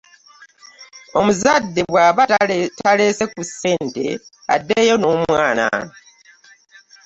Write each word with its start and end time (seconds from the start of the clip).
Omuzadde 1.19 1.81
bw'aba 1.89 2.23
taleese 2.83 3.25
ku 3.33 3.41
ssente 3.47 4.05
addeyo 4.53 4.95
n'omwana. 4.97 5.67